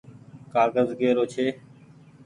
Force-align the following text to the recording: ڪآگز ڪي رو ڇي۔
ڪآگز 0.53 0.89
ڪي 0.99 1.09
رو 1.17 1.23
ڇي۔ 1.33 1.47